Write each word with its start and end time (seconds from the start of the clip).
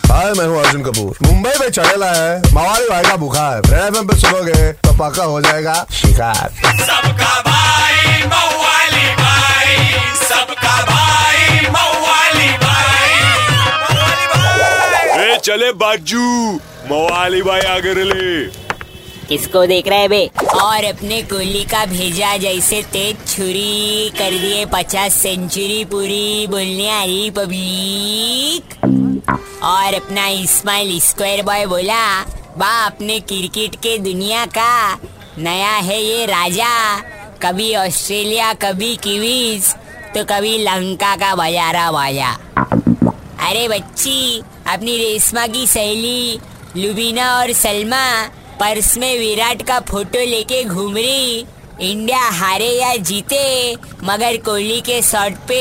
हाय 0.00 0.32
मैं 0.34 0.44
हूँ 0.46 0.58
अर्जुन 0.58 0.82
कपूर। 0.82 1.16
मुंबई 1.22 1.50
में 1.60 1.68
चढ़ेला 1.70 2.06
है 2.12 2.38
मवाली 2.54 2.88
भाई 2.88 3.02
का 3.04 3.16
बुखार 3.16 3.62
रेड 3.66 3.94
एफएम 3.94 4.06
पे 4.08 4.16
सुनोगे 4.16 4.72
तो 4.72 4.92
पक्का 4.98 5.24
हो 5.24 5.40
जाएगा 5.40 5.74
शिकार। 5.92 6.48
सबका 6.80 7.40
भाई 7.48 8.22
मवाली 8.24 9.08
भाई। 9.18 9.76
सबका 10.22 10.76
भाई 10.90 11.60
मवाली 11.76 12.48
भाई। 12.64 13.10
ए 15.24 15.38
चले 15.44 15.72
बाजू। 15.82 16.24
मवाली 16.90 17.42
भाई 17.42 17.60
आगे 17.76 17.94
ले 17.94 18.67
किसको 19.28 19.64
देख 19.66 19.88
रहे 19.88 20.08
बे? 20.08 20.24
और 20.54 20.84
अपने 20.84 21.20
कोहली 21.22 21.64
का 21.64 21.84
भेजा 21.86 22.36
जैसे 22.36 22.82
तेज 22.92 23.16
छुरी 23.28 24.10
कर 24.18 24.38
दिए 24.38 24.64
पचास 24.66 25.14
सेंचुरी 25.14 25.84
पूरी, 25.84 26.46
बोलने 26.46 26.88
आ 26.90 27.02
रही 27.04 27.30
पब्लिक 27.30 28.74
और 29.64 29.94
अपना 29.94 30.26
इस्माइल 30.28 30.98
स्क्वायर 31.00 31.42
बॉय 31.42 31.66
बोला, 31.66 32.22
बा, 32.58 32.70
अपने 32.86 33.18
क्रिकेट 33.22 33.74
के 33.76 33.96
दुनिया 33.98 34.44
का 34.48 34.98
नया 35.38 35.72
है 35.72 36.02
ये 36.02 36.24
राजा। 36.26 36.72
कभी 37.42 37.74
ऑस्ट्रेलिया, 37.76 38.52
कभी 38.54 38.94
किवीज 38.96 39.74
तो 40.14 40.24
कभी 40.24 40.56
लंका 40.58 41.14
का 41.16 41.34
बजारा 41.34 41.90
बाजा 41.92 42.30
अरे 43.48 43.68
बच्ची, 43.68 44.42
अपनी 44.66 44.96
रेशमा 44.98 45.46
की 45.46 45.66
सहेली 45.66 46.38
लुबीना 46.76 47.30
और 47.38 47.52
सलमा 47.52 48.04
पर्स 48.60 48.96
में 48.98 49.18
विराट 49.18 49.62
का 49.62 49.78
फ़ोटो 49.80 50.20
लेके 50.20 50.62
घूम 50.64 50.96
रही 50.96 51.44
इंडिया 51.80 52.20
हारे 52.38 52.68
या 52.68 52.94
जीते, 52.98 53.74
मगर 54.04 54.36
कोहली 54.36 54.80
के 54.80 55.00
शॉट 55.02 55.36
पे 55.48 55.60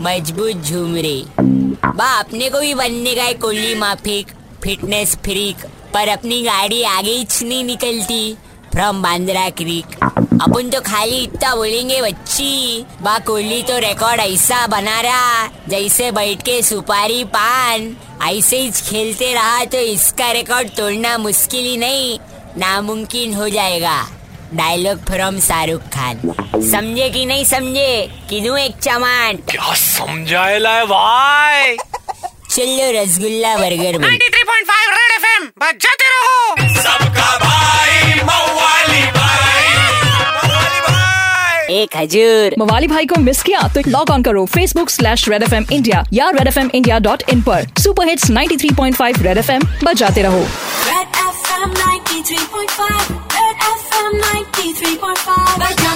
मज़बूत 0.00 0.62
झूम 0.62 0.96
रही 0.96 1.24
बा, 1.40 2.06
अपने 2.14 2.48
को 2.50 2.60
भी 2.60 2.74
बनने 2.74 3.14
का 3.14 3.22
है 3.22 3.34
कोहली, 3.34 3.74
माफिक। 3.74 4.32
फिटनेस 4.64 5.16
फ्रीक, 5.24 5.64
पर 5.94 6.08
अपनी 6.08 6.42
गाड़ी 6.42 6.82
आगे 6.82 7.10
ही 7.10 7.26
नहीं 7.42 7.64
निकलती। 7.64 8.36
फ्रॉम 8.76 9.00
बांद्रा 9.02 9.48
क्रीक 9.58 9.94
अपन 10.42 10.68
तो 10.70 10.80
खाली 10.80 11.16
इतना 11.16 11.54
बोलेंगे 11.56 12.00
बच्ची। 12.02 12.84
बा 13.02 13.16
कोहली 13.18 13.62
तो 13.62 13.78
रिकॉर्ड 13.78 14.20
ऐसा 14.20 14.66
बना 14.66 15.00
रहा 15.00 15.46
जैसे 15.68 16.10
बैठ 16.12 16.42
के 16.42 16.60
सुपारी 16.62 17.22
पान। 17.36 17.96
ऐसे 18.28 18.58
ही 18.58 18.70
खेलते 18.80 19.32
रहा 19.34 19.64
तो 19.64 19.78
इसका 19.92 20.30
रिकॉर्ड 20.32 20.68
तोड़ना 20.76 21.16
मुश्किल 21.18 21.64
ही 21.64 21.76
नहीं 21.76 22.18
नामुमकिन 22.58 23.34
हो 23.34 23.48
जाएगा। 23.48 23.96
Dialogue 24.54 24.98
from 25.04 25.40
Shahrukh 25.40 25.88
Khan. 25.94 26.20
समझे 26.70 27.08
कि 27.10 27.24
नहीं 27.26 27.44
समझे? 27.44 27.92
कि 28.30 28.40
दूँ 28.40 28.58
एक 28.58 28.76
चमान 28.82 29.36
क्या 29.50 29.74
समझाएला 29.86 30.74
है 30.74 30.84
भाई? 30.86 31.76
चलो 32.50 32.92
rasgulla 32.92 33.56
burger 33.56 33.98
bun. 33.98 34.06
93.5 34.06 34.90
red 34.90 35.16
FM 35.16 35.50
बजाते 35.60 36.08
रहो। 36.10 36.45
एक 41.70 41.96
हजूर 41.96 42.54
मवाली 42.58 42.86
भाई 42.86 43.06
को 43.06 43.20
मिस 43.20 43.42
किया 43.42 43.60
तो 43.74 43.80
लॉग 43.88 44.10
ऑन 44.10 44.22
करो 44.22 44.44
Facebook 44.46 44.90
slash 44.90 45.28
Red 45.28 45.42
F 45.42 45.54
M 45.54 45.66
India 45.72 46.04
या 46.12 46.30
Red 46.30 46.46
F 46.46 46.58
M 46.58 46.70
India 46.74 46.98
dot 46.98 47.22
in 47.32 47.42
पर। 47.42 47.66
Super 47.82 48.08
hits 48.08 48.30
93.5 48.30 49.22
Red 49.22 49.38
F 49.38 49.52
M 49.52 49.62
बजाते 49.84 50.22
रहो। 50.22 50.40
Red 50.88 51.08
F 51.26 51.62
M 51.62 51.70
93.5 51.70 53.16
Red 53.36 53.58
FM 53.72 54.14
93.5 54.22 55.95